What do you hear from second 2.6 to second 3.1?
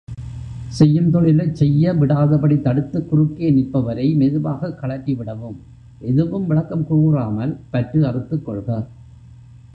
தடுத்துக்